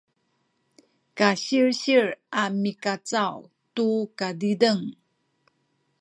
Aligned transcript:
kasilsil 1.17 2.07
a 2.41 2.43
mikacaw 2.61 3.37
tu 3.75 3.87
kazizeng 4.17 4.85